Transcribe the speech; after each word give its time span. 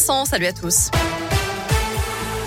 Salut 0.00 0.46
à 0.46 0.52
tous. 0.54 0.90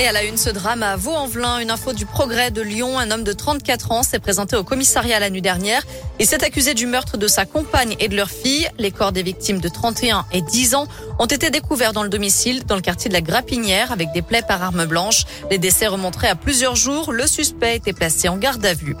Et 0.00 0.06
à 0.08 0.10
la 0.10 0.24
une, 0.24 0.36
ce 0.36 0.50
drame 0.50 0.82
à 0.82 0.96
Vaux-en-Velin, 0.96 1.60
une 1.60 1.70
info 1.70 1.92
du 1.92 2.04
progrès 2.04 2.50
de 2.50 2.60
Lyon. 2.60 2.98
Un 2.98 3.12
homme 3.12 3.22
de 3.22 3.32
34 3.32 3.92
ans 3.92 4.02
s'est 4.02 4.18
présenté 4.18 4.56
au 4.56 4.64
commissariat 4.64 5.20
la 5.20 5.30
nuit 5.30 5.42
dernière 5.42 5.82
et 6.18 6.24
s'est 6.24 6.42
accusé 6.42 6.74
du 6.74 6.86
meurtre 6.86 7.18
de 7.18 7.28
sa 7.28 7.44
compagne 7.46 7.94
et 8.00 8.08
de 8.08 8.16
leur 8.16 8.30
fille. 8.30 8.68
Les 8.78 8.90
corps 8.90 9.12
des 9.12 9.22
victimes 9.22 9.60
de 9.60 9.68
31 9.68 10.26
et 10.32 10.42
10 10.42 10.74
ans 10.74 10.88
ont 11.20 11.26
été 11.26 11.50
découverts 11.50 11.92
dans 11.92 12.02
le 12.02 12.08
domicile, 12.08 12.64
dans 12.64 12.74
le 12.74 12.82
quartier 12.82 13.08
de 13.08 13.14
la 13.14 13.20
Grapinière, 13.20 13.92
avec 13.92 14.10
des 14.12 14.22
plaies 14.22 14.42
par 14.46 14.60
arme 14.64 14.84
blanche. 14.84 15.22
Les 15.48 15.58
décès 15.58 15.86
remonteraient 15.86 16.28
à 16.28 16.34
plusieurs 16.34 16.74
jours. 16.74 17.12
Le 17.12 17.28
suspect 17.28 17.76
était 17.76 17.92
placé 17.92 18.28
en 18.28 18.38
garde 18.38 18.66
à 18.66 18.74
vue. 18.74 18.96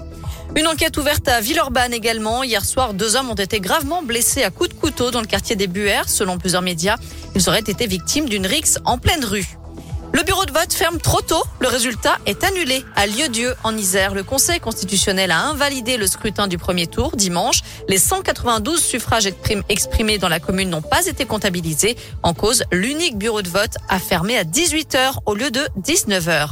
Une 0.54 0.66
enquête 0.66 0.96
ouverte 0.96 1.28
à 1.28 1.40
Villeurbanne 1.40 1.92
également. 1.92 2.42
Hier 2.42 2.64
soir, 2.64 2.94
deux 2.94 3.16
hommes 3.16 3.30
ont 3.30 3.34
été 3.34 3.60
gravement 3.60 4.02
blessés 4.02 4.42
à 4.42 4.50
coups 4.50 4.70
de 4.70 4.74
couteau 4.74 5.10
dans 5.10 5.20
le 5.20 5.26
quartier 5.26 5.56
des 5.56 5.66
Buères. 5.66 6.08
Selon 6.08 6.38
plusieurs 6.38 6.62
médias, 6.62 6.96
ils 7.34 7.48
auraient 7.48 7.58
été 7.58 7.86
victimes 7.86 8.28
d'une 8.28 8.46
rixe 8.46 8.78
en 8.84 8.98
pleine 8.98 9.24
rue. 9.24 9.58
Le 10.12 10.22
bureau 10.22 10.46
de 10.46 10.52
vote 10.52 10.72
ferme 10.72 10.98
trop 10.98 11.20
tôt. 11.20 11.42
Le 11.60 11.68
résultat 11.68 12.16
est 12.24 12.42
annulé 12.42 12.82
à 12.94 13.06
Lieu-Dieu 13.06 13.54
en 13.64 13.76
Isère. 13.76 14.14
Le 14.14 14.22
Conseil 14.22 14.60
constitutionnel 14.60 15.30
a 15.30 15.40
invalidé 15.40 15.98
le 15.98 16.06
scrutin 16.06 16.48
du 16.48 16.56
premier 16.56 16.86
tour 16.86 17.16
dimanche. 17.16 17.60
Les 17.88 17.98
192 17.98 18.82
suffrages 18.82 19.28
exprimés 19.68 20.16
dans 20.16 20.30
la 20.30 20.40
commune 20.40 20.70
n'ont 20.70 20.80
pas 20.80 21.06
été 21.06 21.26
comptabilisés. 21.26 21.96
En 22.22 22.32
cause, 22.32 22.64
l'unique 22.72 23.18
bureau 23.18 23.42
de 23.42 23.48
vote 23.50 23.76
a 23.90 23.98
fermé 23.98 24.38
à 24.38 24.44
18h 24.44 25.18
au 25.26 25.34
lieu 25.34 25.50
de 25.50 25.60
19h. 25.82 26.48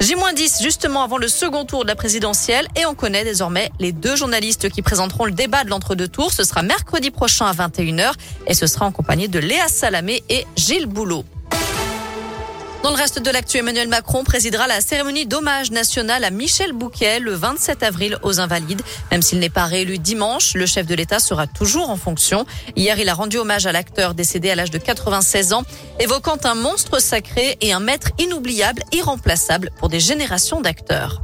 J-10 0.00 0.62
justement 0.62 1.02
avant 1.02 1.18
le 1.18 1.28
second 1.28 1.64
tour 1.64 1.84
de 1.84 1.88
la 1.88 1.94
présidentielle 1.94 2.66
et 2.76 2.86
on 2.86 2.94
connaît 2.94 3.24
désormais 3.24 3.70
les 3.78 3.92
deux 3.92 4.16
journalistes 4.16 4.68
qui 4.70 4.82
présenteront 4.82 5.24
le 5.24 5.32
débat 5.32 5.64
de 5.64 5.70
l'entre-deux 5.70 6.08
tours. 6.08 6.32
Ce 6.32 6.44
sera 6.44 6.62
mercredi 6.62 7.10
prochain 7.10 7.46
à 7.46 7.52
21h 7.52 8.12
et 8.46 8.54
ce 8.54 8.66
sera 8.66 8.86
en 8.86 8.92
compagnie 8.92 9.28
de 9.28 9.38
Léa 9.38 9.68
Salamé 9.68 10.22
et 10.28 10.46
Gilles 10.56 10.86
Boulot. 10.86 11.24
Dans 12.82 12.90
le 12.90 12.96
reste 12.96 13.22
de 13.22 13.30
l'actu, 13.30 13.58
Emmanuel 13.58 13.86
Macron 13.86 14.24
présidera 14.24 14.66
la 14.66 14.80
cérémonie 14.80 15.24
d'hommage 15.24 15.70
national 15.70 16.24
à 16.24 16.30
Michel 16.30 16.72
Bouquet 16.72 17.20
le 17.20 17.32
27 17.32 17.84
avril 17.84 18.18
aux 18.24 18.40
Invalides. 18.40 18.82
Même 19.12 19.22
s'il 19.22 19.38
n'est 19.38 19.50
pas 19.50 19.66
réélu 19.66 19.98
dimanche, 19.98 20.54
le 20.54 20.66
chef 20.66 20.86
de 20.86 20.94
l'État 20.96 21.20
sera 21.20 21.46
toujours 21.46 21.90
en 21.90 21.96
fonction. 21.96 22.44
Hier, 22.74 22.98
il 22.98 23.08
a 23.08 23.14
rendu 23.14 23.38
hommage 23.38 23.66
à 23.66 23.72
l'acteur 23.72 24.14
décédé 24.14 24.50
à 24.50 24.56
l'âge 24.56 24.72
de 24.72 24.78
96 24.78 25.52
ans, 25.52 25.62
évoquant 26.00 26.38
un 26.42 26.56
monstre 26.56 27.00
sacré 27.00 27.56
et 27.60 27.72
un 27.72 27.80
maître 27.80 28.08
inoubliable, 28.18 28.82
irremplaçable 28.90 29.70
pour 29.78 29.88
des 29.88 30.00
générations 30.00 30.60
d'acteurs. 30.60 31.22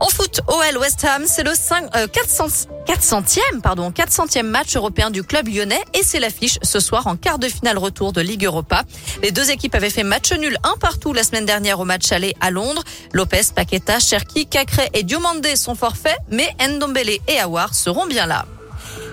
En 0.00 0.08
foot, 0.08 0.40
OL 0.48 0.78
West 0.78 1.04
Ham, 1.04 1.24
c'est 1.26 1.44
le 1.44 1.54
5, 1.54 1.90
400, 2.10 2.68
400e, 2.86 3.60
pardon, 3.62 3.90
400e 3.90 4.42
match 4.42 4.76
européen 4.76 5.10
du 5.10 5.22
club 5.22 5.48
lyonnais 5.48 5.80
et 5.94 6.02
c'est 6.02 6.18
l'affiche 6.20 6.58
ce 6.62 6.80
soir 6.80 7.06
en 7.06 7.16
quart 7.16 7.38
de 7.38 7.48
finale 7.48 7.78
retour 7.78 8.12
de 8.12 8.20
Ligue 8.20 8.44
Europa. 8.44 8.82
Les 9.22 9.30
deux 9.30 9.50
équipes 9.50 9.74
avaient 9.74 9.90
fait 9.90 10.02
match 10.02 10.32
nul 10.32 10.58
un 10.64 10.76
partout 10.78 11.12
la 11.12 11.22
semaine 11.22 11.46
dernière 11.46 11.80
au 11.80 11.84
match 11.84 12.10
aller 12.12 12.34
à 12.40 12.50
Londres. 12.50 12.82
Lopez, 13.12 13.42
Paqueta, 13.54 13.98
Cherki, 14.00 14.46
Cacré 14.46 14.90
et 14.92 15.04
Diomandé 15.04 15.56
sont 15.56 15.74
forfaits, 15.74 16.18
mais 16.30 16.54
Ndombele 16.60 17.18
et 17.28 17.40
Awar 17.40 17.74
seront 17.74 18.06
bien 18.06 18.26
là. 18.26 18.46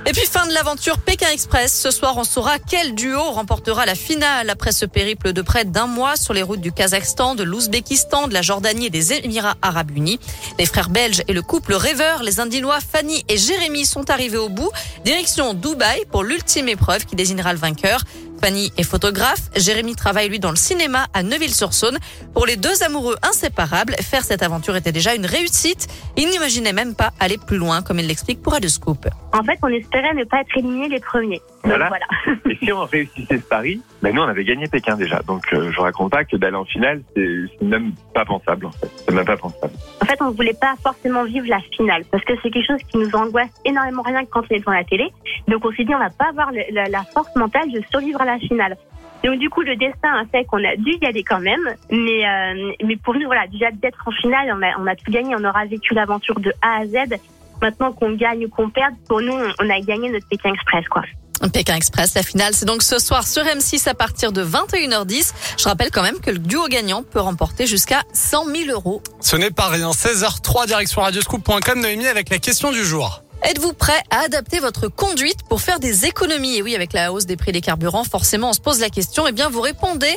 Et 0.08 0.14
puis 0.14 0.26
fin 0.26 0.48
de 0.48 0.54
l'aventure 0.54 0.98
Pékin 0.98 1.30
Express. 1.30 1.80
Ce 1.80 1.92
soir, 1.92 2.18
on 2.18 2.24
saura 2.24 2.58
quel 2.58 2.96
duo 2.96 3.22
remportera 3.22 3.86
la 3.86 3.94
finale 3.94 4.50
après 4.50 4.72
ce 4.72 4.86
périple 4.86 5.32
de 5.32 5.42
près 5.44 5.64
d'un 5.64 5.86
mois 5.86 6.16
sur 6.16 6.34
les 6.34 6.42
routes 6.42 6.60
du 6.60 6.72
Kazakhstan, 6.72 7.36
de 7.36 7.44
l'Ouzbékistan, 7.44 8.28
de 8.28 8.34
la 8.34 8.42
Jordanie 8.42 8.88
et 8.88 8.90
des 8.90 9.14
Émirats 9.14 9.58
Arabes 9.62 9.92
Unis. 9.96 10.20
Les 10.58 10.66
frères 10.66 10.90
belges 10.90 11.22
et 11.28 11.34
le 11.34 11.44
couple 11.44 11.76
rêveur, 11.76 12.24
les 12.24 12.40
Indinois 12.40 12.80
Fanny 12.80 13.24
et 13.30 13.38
Jérémy 13.38 13.86
sont 13.86 14.10
arrivés 14.10 14.38
au 14.38 14.50
bout. 14.50 14.72
Direction 15.06 15.54
Dubaï 15.54 16.06
pour 16.12 16.24
l'ultime 16.24 16.68
épreuve 16.68 17.06
qui 17.06 17.16
désignera 17.16 17.54
le 17.54 17.60
vainqueur. 17.60 18.04
Fanny 18.42 18.73
est 18.75 18.84
photographe. 18.84 19.52
Jérémy 19.56 19.95
travaille 19.95 20.28
lui 20.28 20.39
dans 20.39 20.50
le 20.50 20.56
cinéma 20.56 21.06
à 21.14 21.22
Neuville-sur-Saône. 21.22 22.00
Pour 22.34 22.47
les 22.47 22.56
deux 22.56 22.81
amoureux 22.81 23.16
inséparables, 23.22 23.94
faire 24.02 24.23
cette 24.23 24.42
aventure 24.42 24.75
était 24.75 24.92
déjà 24.92 25.14
une 25.14 25.28
réussite. 25.28 25.88
Ils 26.17 26.28
n'imaginaient 26.30 26.73
même 26.73 26.95
pas 26.95 27.12
aller 27.19 27.38
plus 27.38 27.58
loin, 27.58 27.84
comme 27.84 28.00
il 28.00 28.08
l'explique 28.08 28.41
pour 28.41 28.56
Scoop. 28.68 29.07
En 29.34 29.44
fait, 29.44 29.59
on 29.62 29.68
espérait 29.68 30.16
ne 30.16 30.24
pas 30.24 30.41
être 30.41 30.57
éliminés 30.57 30.90
les 30.90 31.00
premiers. 31.00 31.41
Voilà. 31.64 31.90
Et 32.50 32.56
si 32.56 32.72
on 32.72 32.86
réussissait 32.86 33.38
ce 33.38 33.48
pari, 33.48 33.82
ben 34.02 34.14
nous 34.14 34.22
on 34.22 34.28
avait 34.28 34.44
gagné 34.44 34.68
Pékin 34.68 34.96
déjà. 34.96 35.22
Donc 35.22 35.54
euh, 35.54 35.72
je 35.72 35.80
raconte 35.80 36.12
pas 36.12 36.24
que 36.24 36.36
d'aller 36.36 36.56
en 36.56 36.66
finale, 36.66 37.02
c'est 37.16 37.62
même 37.62 37.94
pas 38.14 38.26
pensable 38.26 38.66
en 38.66 38.72
fait. 38.72 38.90
C'est 39.06 39.14
même 39.14 39.26
pas 39.26 39.38
pensable. 39.38 39.74
En 40.02 40.06
fait, 40.06 40.22
on 40.22 40.32
voulait 40.32 40.58
pas 40.60 40.76
forcément 40.82 41.24
vivre 41.24 41.48
la 41.48 41.60
finale 41.76 42.04
parce 42.12 42.24
que 42.24 42.34
c'est 42.42 42.50
quelque 42.50 42.68
chose 42.68 42.82
qui 42.90 42.98
nous 42.98 43.16
angoisse 43.16 43.52
énormément 43.66 44.02
rien 44.02 44.26
que 44.26 44.30
quand 44.30 44.44
on 44.50 44.56
est 44.56 44.60
devant 44.60 44.72
la 44.72 44.84
télé. 44.84 45.12
Donc 45.48 45.66
on 45.66 45.72
s'est 45.72 45.84
dit 45.84 45.94
on 45.94 46.00
va 46.00 46.10
pas 46.10 46.30
avoir 46.30 46.52
la, 46.52 47.04
force 47.14 47.36
mentale 47.36 47.72
de 47.72 47.82
survivre 47.90 48.22
à 48.22 48.26
la 48.26 48.40
finale. 48.40 48.78
Donc 49.24 49.38
du 49.38 49.50
coup, 49.50 49.62
le 49.62 49.76
destin 49.76 50.16
a 50.16 50.26
fait 50.26 50.46
qu'on 50.46 50.64
a 50.64 50.76
dû 50.76 50.94
y 51.00 51.06
aller 51.06 51.24
quand 51.24 51.40
même, 51.40 51.76
mais 51.92 52.28
euh, 52.28 52.72
mais 52.84 52.96
pour 52.96 53.14
nous, 53.14 53.28
voilà, 53.28 53.46
déjà 53.48 53.70
d'être 53.70 54.04
en 54.08 54.12
finale, 54.12 54.52
on 54.58 54.64
a 54.64 54.80
on 54.80 54.88
a 54.88 54.96
tout 54.96 55.12
gagné, 55.12 55.36
on 55.38 55.44
aura 55.44 55.66
vécu 55.66 55.94
l'aventure 55.94 56.40
de 56.40 56.52
A 56.62 56.80
à 56.80 56.86
Z. 56.86 57.20
Maintenant 57.62 57.92
qu'on 57.92 58.14
gagne 58.14 58.46
ou 58.46 58.50
qu'on 58.50 58.72
perde, 58.72 58.96
pour 59.08 59.22
nous, 59.22 59.36
on 59.60 59.70
a 59.70 59.80
gagné 59.82 60.10
notre 60.10 60.28
Pékin 60.28 60.52
Express, 60.52 60.88
quoi. 60.90 61.04
Pékin 61.50 61.75
Express, 61.75 62.13
la 62.16 62.24
finale, 62.24 62.53
c'est 62.53 62.66
donc 62.66 62.84
ce 62.84 63.00
soir 63.00 63.28
sur 63.28 63.44
M6 63.44 63.88
à 63.88 63.94
partir 63.94 64.31
de 64.31 64.44
21h10. 64.44 65.31
Je 65.57 65.63
rappelle 65.63 65.91
quand 65.91 66.03
même 66.03 66.19
que 66.19 66.31
le 66.31 66.40
duo 66.40 66.68
gagnant 66.68 67.03
peut 67.03 67.19
remporter 67.19 67.68
jusqu'à 67.68 68.03
100 68.13 68.46
000 68.46 68.69
euros. 68.72 69.02
Ce 69.19 69.35
n'est 69.35 69.51
pas 69.51 69.68
rien. 69.68 69.91
16h03, 69.91 70.68
direction 70.68 71.01
radioscoop.com, 71.01 71.80
Noémie, 71.80 72.07
avec 72.07 72.30
la 72.30 72.38
question 72.38 72.72
du 72.72 72.85
jour. 72.85 73.24
Êtes-vous 73.44 73.74
prêt 73.74 74.00
à 74.12 74.19
adapter 74.25 74.59
votre 74.59 74.88
conduite 74.88 75.40
pour 75.50 75.62
faire 75.62 75.80
des 75.80 76.06
économies? 76.06 76.57
Et 76.57 76.62
oui, 76.62 76.75
avec 76.75 76.94
la 76.94 77.12
hausse 77.12 77.25
des 77.25 77.38
prix 77.38 77.51
des 77.51 77.62
carburants, 77.62 78.03
forcément, 78.03 78.51
on 78.51 78.53
se 78.53 78.59
pose 78.59 78.80
la 78.80 78.90
question. 78.90 79.25
Eh 79.28 79.31
bien, 79.31 79.50
vous 79.50 79.62
répondez 79.62 80.16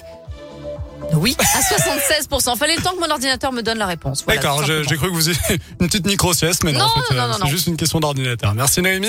oui, 1.13 1.37
à 1.39 1.61
76%. 1.61 2.57
Fallait 2.57 2.77
le 2.77 2.83
temps 2.83 2.93
que 2.93 3.01
mon 3.01 3.11
ordinateur 3.11 3.53
me 3.53 3.63
donne 3.63 3.79
la 3.79 3.87
réponse. 3.87 4.25
D'accord, 4.27 4.65
j'ai 4.65 4.97
cru 4.97 5.11
que 5.11 5.15
vous 5.15 5.29
ayez 5.29 5.39
une 5.81 5.87
petite 5.89 6.07
micro-sieste, 6.07 6.65
mais 6.65 6.73
non, 6.73 6.87
non, 7.11 7.29
non, 7.29 7.35
c'est 7.43 7.49
juste 7.49 7.67
une 7.67 7.77
question 7.77 8.01
d'ordinateur. 8.01 8.55
Merci 8.55 8.81
Noémie. 8.81 9.09